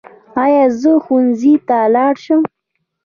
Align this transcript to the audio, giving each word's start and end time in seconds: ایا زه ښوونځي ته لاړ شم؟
ایا 0.43 0.65
زه 0.79 0.91
ښوونځي 1.03 1.53
ته 1.67 1.77
لاړ 1.95 2.13
شم؟ 2.23 2.41